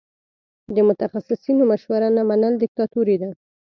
د 0.75 0.77
متخصصینو 0.87 1.63
مشوره 1.71 2.09
نه 2.17 2.21
منل 2.29 2.53
دیکتاتوري 2.63 3.15
ده. 3.21 3.29